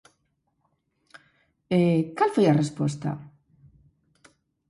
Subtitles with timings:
[1.79, 1.81] E
[2.17, 3.09] ¿cal foi a resposta?